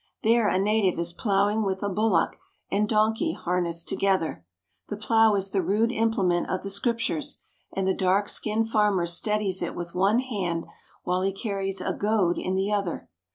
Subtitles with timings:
[0.23, 2.39] There a native is ploughing with a bullock
[2.71, 4.43] and don key harnessed together.
[4.87, 9.61] The plough is the rude implement of the Scriptures, and the dark skinned farmer steadies
[9.61, 10.65] it with one hand,
[11.03, 13.09] while he carries a goad in the other.